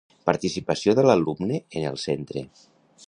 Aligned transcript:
Participació 0.27 0.95
de 0.99 1.03
l'alumne 1.07 1.59
en 1.81 1.87
el 1.91 2.01
centre. 2.07 2.47